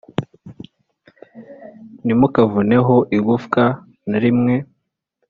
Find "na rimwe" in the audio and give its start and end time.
4.09-4.55